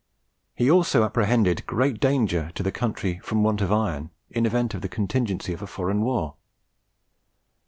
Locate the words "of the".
4.73-4.89